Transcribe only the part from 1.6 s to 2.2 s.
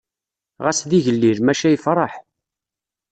yefṛeḥ.